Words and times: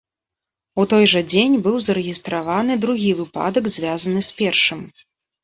У 0.83 0.85
той 0.93 1.05
жа 1.11 1.21
дзень 1.33 1.57
быў 1.67 1.75
зарэгістраваны 1.89 2.79
другі 2.87 3.11
выпадак, 3.21 3.71
звязаны 3.77 4.27
з 4.31 4.35
першым. 4.43 4.85